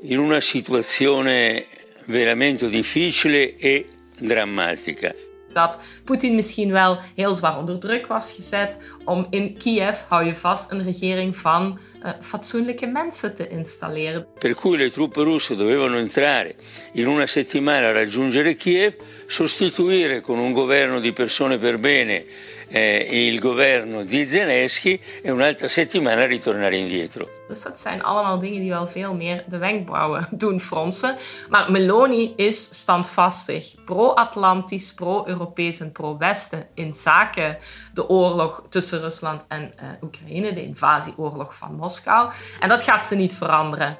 in 0.00 0.18
una 0.18 0.40
situazione 0.40 1.64
veramente 2.06 2.68
difficile 2.68 3.56
e 3.56 3.86
drammatica. 4.18 5.14
Dat 5.54 5.78
Poetin 6.04 6.34
misschien 6.34 6.72
wel 6.72 6.98
heel 7.14 7.34
zwaar 7.34 7.58
onder 7.58 7.78
druk 7.78 8.06
was 8.06 8.32
gezet 8.32 8.78
om 9.04 9.26
in 9.30 9.56
Kiev, 9.58 9.96
hou 10.08 10.24
je 10.24 10.34
vast, 10.34 10.70
een 10.70 10.82
regering 10.82 11.36
van 11.36 11.78
uh, 12.02 12.10
fatsoenlijke 12.20 12.86
mensen 12.86 13.34
te 13.34 13.48
installeren. 13.48 14.26
Per 14.38 14.54
cui 14.54 14.76
le 14.76 14.90
truppe 14.90 15.22
russe 15.22 15.56
dovevano 15.56 15.96
entrare 15.96 16.54
in 16.92 17.06
una 17.06 17.26
settimana 17.26 17.92
raggiungere 17.92 18.54
Kiev, 18.54 18.94
sostituire 19.26 20.20
con 20.20 20.38
un 20.38 20.52
governo 20.52 21.00
di 21.00 21.12
persone 21.12 21.58
per 21.58 21.78
bene 21.78 22.24
eh, 22.68 23.28
il 23.28 23.38
governo 23.38 24.02
di 24.04 24.24
Zelensky 24.24 24.98
e 25.22 25.30
un'altra 25.30 25.68
settimana 25.68 26.26
ritornare 26.26 26.76
indietro. 26.76 27.43
Dus 27.54 27.62
dat 27.62 27.78
zijn 27.78 28.02
allemaal 28.02 28.38
dingen 28.38 28.60
die 28.60 28.70
wel 28.70 28.86
veel 28.86 29.14
meer 29.14 29.44
de 29.48 29.58
wenkbrauwen 29.58 30.28
doen 30.44 30.60
fronsen. 30.60 31.16
Maar 31.48 31.70
Meloni 31.70 32.32
is 32.36 32.64
standvastig, 32.80 33.74
pro-Atlantisch, 33.84 34.94
pro-Europees 34.94 35.80
en 35.80 35.92
pro-Westen 35.92 36.68
in 36.74 36.92
zaken 36.92 37.58
de 37.92 38.08
oorlog 38.08 38.62
tussen 38.68 39.00
Rusland 39.00 39.44
en 39.48 39.72
uh, 39.76 39.88
Oekraïne, 40.02 40.52
de 40.52 40.64
invasieoorlog 40.64 41.56
van 41.56 41.74
Moskou. 41.74 42.32
En 42.60 42.68
dat 42.68 42.82
gaat 42.82 43.06
ze 43.06 43.14
niet 43.14 43.34
veranderen. 43.34 43.98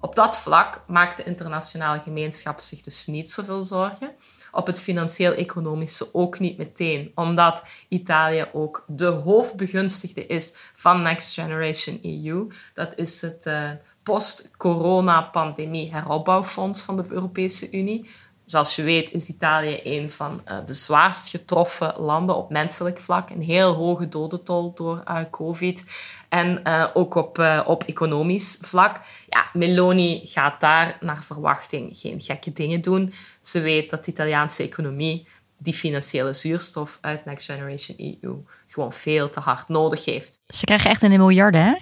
Op 0.00 0.14
dat 0.14 0.38
vlak 0.38 0.82
maakt 0.86 1.16
de 1.16 1.24
internationale 1.24 2.00
gemeenschap 2.00 2.60
zich 2.60 2.80
dus 2.80 3.06
niet 3.06 3.30
zoveel 3.30 3.62
zorgen 3.62 4.16
op 4.56 4.66
het 4.66 4.80
financieel-economische 4.80 6.14
ook 6.14 6.38
niet 6.38 6.56
meteen, 6.58 7.12
omdat 7.14 7.62
Italië 7.88 8.46
ook 8.52 8.84
de 8.86 9.06
hoofdbegunstigde 9.06 10.26
is 10.26 10.52
van 10.74 11.02
Next 11.02 11.34
Generation 11.34 11.98
EU. 12.02 12.46
Dat 12.74 12.98
is 12.98 13.20
het 13.20 13.46
uh, 13.46 13.70
post-corona-pandemie 14.02 15.94
heropbouwfonds 15.94 16.82
van 16.82 16.96
de 16.96 17.04
Europese 17.08 17.70
Unie. 17.70 18.10
Zoals 18.46 18.76
je 18.76 18.82
weet 18.82 19.10
is 19.10 19.28
Italië 19.28 19.80
een 19.84 20.10
van 20.10 20.42
uh, 20.48 20.58
de 20.64 20.74
zwaarst 20.74 21.28
getroffen 21.28 21.94
landen 21.98 22.36
op 22.36 22.50
menselijk 22.50 22.98
vlak. 22.98 23.30
Een 23.30 23.42
heel 23.42 23.74
hoge 23.74 24.08
dodentol 24.08 24.72
door 24.74 25.02
uh, 25.08 25.20
COVID. 25.30 25.84
En 26.28 26.60
uh, 26.64 26.86
ook 26.94 27.14
op, 27.14 27.62
op 27.64 27.84
economisch 27.84 28.58
vlak. 28.60 29.00
Ja, 29.28 29.46
Meloni 29.52 30.20
gaat 30.24 30.60
daar 30.60 30.96
naar 31.00 31.22
verwachting 31.22 31.96
geen 31.96 32.20
gekke 32.20 32.52
dingen 32.52 32.80
doen. 32.80 33.12
Ze 33.40 33.60
weet 33.60 33.90
dat 33.90 34.04
de 34.04 34.10
Italiaanse 34.10 34.62
economie 34.62 35.26
die 35.58 35.74
financiële 35.74 36.32
zuurstof 36.32 36.98
uit 37.00 37.24
Next 37.24 37.46
Generation 37.50 38.18
EU 38.20 38.34
gewoon 38.66 38.92
veel 38.92 39.28
te 39.28 39.40
hard 39.40 39.68
nodig 39.68 40.04
heeft. 40.04 40.40
Ze 40.46 40.64
krijgen 40.64 40.90
echt 40.90 41.02
een 41.02 41.10
miljarden, 41.10 41.64
hè? 41.64 41.74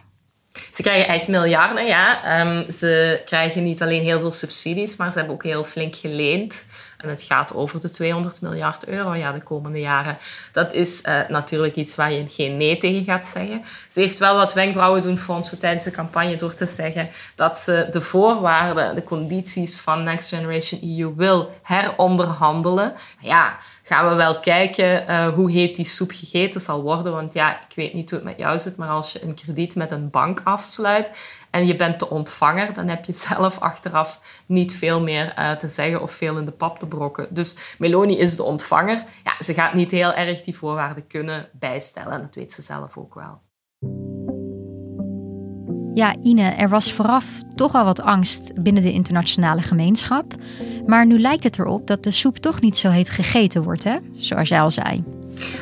Ze 0.70 0.82
krijgen 0.82 1.14
echt 1.14 1.28
miljarden, 1.28 1.86
ja. 1.86 2.40
Um, 2.40 2.70
ze 2.70 3.22
krijgen 3.24 3.62
niet 3.62 3.82
alleen 3.82 4.02
heel 4.02 4.20
veel 4.20 4.30
subsidies, 4.30 4.96
maar 4.96 5.12
ze 5.12 5.18
hebben 5.18 5.34
ook 5.34 5.42
heel 5.42 5.64
flink 5.64 5.96
geleend. 5.96 6.64
En 7.04 7.08
het 7.08 7.22
gaat 7.22 7.54
over 7.54 7.80
de 7.80 7.90
200 7.90 8.40
miljard 8.40 8.86
euro 8.86 9.14
ja, 9.14 9.32
de 9.32 9.42
komende 9.42 9.80
jaren. 9.80 10.18
Dat 10.52 10.72
is 10.72 11.02
uh, 11.02 11.20
natuurlijk 11.28 11.76
iets 11.76 11.94
waar 11.94 12.12
je 12.12 12.24
geen 12.28 12.56
nee 12.56 12.78
tegen 12.78 13.04
gaat 13.04 13.26
zeggen. 13.26 13.62
Ze 13.88 14.00
heeft 14.00 14.18
wel 14.18 14.36
wat 14.36 14.52
wenkbrauwen 14.52 15.02
doen 15.02 15.18
fronsen 15.18 15.58
tijdens 15.58 15.84
de 15.84 15.90
campagne 15.90 16.36
door 16.36 16.54
te 16.54 16.66
zeggen 16.66 17.08
dat 17.34 17.58
ze 17.58 17.86
de 17.90 18.00
voorwaarden, 18.00 18.94
de 18.94 19.04
condities 19.04 19.80
van 19.80 20.02
Next 20.02 20.28
Generation 20.28 20.80
EU 20.98 21.14
wil 21.16 21.50
heronderhandelen. 21.62 22.92
Ja, 23.20 23.56
gaan 23.86 24.08
we 24.08 24.14
wel 24.14 24.40
kijken 24.40 25.10
uh, 25.10 25.28
hoe 25.28 25.50
heet 25.50 25.76
die 25.76 25.86
soep 25.86 26.10
gegeten 26.10 26.60
zal 26.60 26.82
worden. 26.82 27.12
Want 27.12 27.34
ja, 27.34 27.60
ik 27.68 27.76
weet 27.76 27.94
niet 27.94 28.10
hoe 28.10 28.18
het 28.18 28.28
met 28.28 28.38
jou 28.38 28.58
zit, 28.58 28.76
maar 28.76 28.88
als 28.88 29.12
je 29.12 29.22
een 29.22 29.34
krediet 29.34 29.74
met 29.74 29.90
een 29.90 30.10
bank 30.10 30.40
afsluit 30.44 31.10
en 31.50 31.66
je 31.66 31.76
bent 31.76 31.98
de 31.98 32.10
ontvanger, 32.10 32.72
dan 32.72 32.88
heb 32.88 33.04
je 33.04 33.12
zelf 33.28 33.58
achteraf 33.58 34.42
niet 34.46 34.74
veel 34.74 35.00
meer 35.00 35.34
uh, 35.38 35.52
te 35.52 35.68
zeggen 35.68 36.02
of 36.02 36.12
veel 36.12 36.38
in 36.38 36.44
de 36.44 36.50
pap 36.50 36.78
te 36.78 36.86
brokken. 36.86 37.26
Dus 37.30 37.74
Meloni 37.78 38.18
is 38.18 38.36
de 38.36 38.42
ontvanger. 38.42 39.04
Ja, 39.24 39.44
ze 39.44 39.54
gaat 39.54 39.74
niet 39.74 39.90
heel 39.90 40.12
erg 40.12 40.40
die 40.40 40.56
voorwaarden 40.56 41.06
kunnen 41.06 41.48
bijstellen 41.52 42.12
en 42.12 42.22
dat 42.22 42.34
weet 42.34 42.52
ze 42.52 42.62
zelf 42.62 42.96
ook 42.96 43.14
wel. 43.14 43.42
Ja, 45.94 46.14
Ine, 46.22 46.42
er 46.42 46.68
was 46.68 46.92
vooraf 46.92 47.26
toch 47.54 47.74
al 47.74 47.84
wat 47.84 48.00
angst 48.00 48.52
binnen 48.54 48.82
de 48.82 48.92
internationale 48.92 49.62
gemeenschap. 49.62 50.34
Maar 50.86 51.06
nu 51.06 51.20
lijkt 51.20 51.44
het 51.44 51.58
erop 51.58 51.86
dat 51.86 52.02
de 52.02 52.10
soep 52.10 52.36
toch 52.36 52.60
niet 52.60 52.76
zo 52.76 52.90
heet 52.90 53.10
gegeten 53.10 53.62
wordt, 53.62 53.84
hè? 53.84 53.96
Zoals 54.10 54.48
jij 54.48 54.60
al 54.60 54.70
zei. 54.70 55.04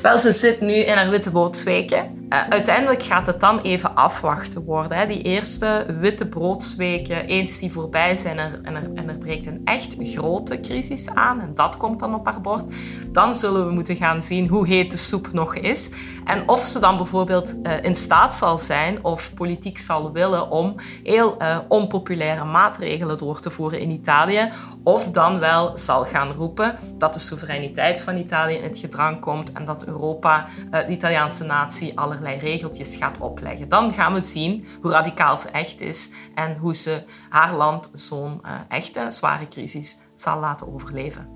Wel, 0.02 0.18
ze 0.18 0.32
zit 0.32 0.60
nu 0.60 0.72
in 0.72 0.94
haar 0.96 1.10
witte 1.10 1.30
broodsweken. 1.30 2.21
Uh, 2.32 2.48
uiteindelijk 2.48 3.02
gaat 3.02 3.26
het 3.26 3.40
dan 3.40 3.60
even 3.60 3.94
afwachten 3.94 4.64
worden. 4.64 4.98
Hè. 4.98 5.06
Die 5.06 5.22
eerste 5.22 5.86
witte 6.00 6.28
broodsweken, 6.28 7.24
eens 7.24 7.58
die 7.58 7.72
voorbij 7.72 8.16
zijn 8.16 8.38
er, 8.38 8.60
en, 8.62 8.74
er, 8.74 8.92
en 8.94 9.08
er 9.08 9.18
breekt 9.18 9.46
een 9.46 9.60
echt 9.64 9.96
grote 10.00 10.60
crisis 10.60 11.08
aan, 11.10 11.40
en 11.40 11.54
dat 11.54 11.76
komt 11.76 12.00
dan 12.00 12.14
op 12.14 12.26
haar 12.26 12.40
bord, 12.40 12.64
dan 13.08 13.34
zullen 13.34 13.66
we 13.66 13.72
moeten 13.72 13.96
gaan 13.96 14.22
zien 14.22 14.48
hoe 14.48 14.66
heet 14.66 14.90
de 14.90 14.96
soep 14.96 15.32
nog 15.32 15.54
is. 15.54 15.90
En 16.24 16.48
of 16.48 16.64
ze 16.64 16.78
dan 16.78 16.96
bijvoorbeeld 16.96 17.54
uh, 17.62 17.82
in 17.82 17.94
staat 17.94 18.34
zal 18.34 18.58
zijn 18.58 19.04
of 19.04 19.34
politiek 19.34 19.78
zal 19.78 20.12
willen 20.12 20.50
om 20.50 20.74
heel 21.02 21.42
uh, 21.42 21.58
onpopulaire 21.68 22.44
maatregelen 22.44 23.18
door 23.18 23.40
te 23.40 23.50
voeren 23.50 23.80
in 23.80 23.90
Italië. 23.90 24.50
Of 24.82 25.10
dan 25.10 25.38
wel 25.38 25.76
zal 25.76 26.04
gaan 26.04 26.32
roepen 26.32 26.74
dat 26.98 27.14
de 27.14 27.20
soevereiniteit 27.20 28.00
van 28.00 28.16
Italië 28.16 28.54
in 28.54 28.62
het 28.62 28.78
gedrang 28.78 29.20
komt 29.20 29.52
en 29.52 29.64
dat 29.64 29.86
Europa, 29.86 30.46
de 30.70 30.86
Italiaanse 30.88 31.44
natie, 31.44 31.98
allerlei 31.98 32.20
allerlei 32.22 32.52
regeltjes 32.52 32.96
gaat 32.96 33.18
opleggen. 33.18 33.68
Dan 33.68 33.92
gaan 33.94 34.12
we 34.12 34.22
zien 34.22 34.66
hoe 34.80 34.90
radicaal 34.90 35.38
ze 35.38 35.48
echt 35.48 35.80
is 35.80 36.10
en 36.34 36.56
hoe 36.56 36.74
ze 36.74 37.04
haar 37.28 37.54
land 37.54 37.90
zo'n 37.92 38.40
uh, 38.42 38.60
echte 38.68 39.10
zware 39.10 39.48
crisis 39.48 39.98
zal 40.16 40.40
laten 40.40 40.74
overleven. 40.74 41.28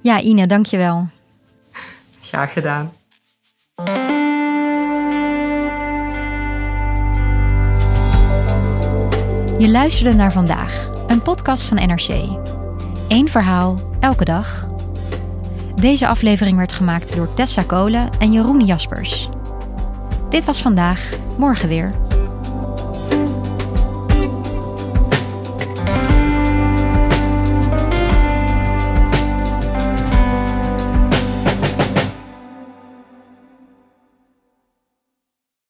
Ja, 0.00 0.20
Ine, 0.20 0.46
dankjewel. 0.46 1.08
Graag 2.20 2.52
gedaan. 2.52 2.90
Je 9.58 9.70
luisterde 9.70 10.16
naar 10.16 10.32
vandaag, 10.32 10.88
een 11.06 11.22
podcast 11.22 11.68
van 11.68 11.76
NRC. 11.76 12.08
Eén 13.08 13.28
verhaal, 13.28 13.78
elke 14.00 14.24
dag. 14.24 14.73
Deze 15.84 16.06
aflevering 16.06 16.56
werd 16.56 16.72
gemaakt 16.72 17.16
door 17.16 17.34
Tessa 17.34 17.62
Kolen 17.62 18.10
en 18.18 18.32
Jeroen 18.32 18.64
Jaspers. 18.64 19.28
Dit 20.30 20.44
was 20.44 20.62
vandaag, 20.62 21.18
morgen 21.38 21.68
weer. 21.68 22.03